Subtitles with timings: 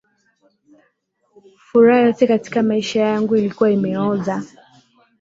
[1.61, 4.43] Furaha yote katika maisha yangu ilikuwa imeoza.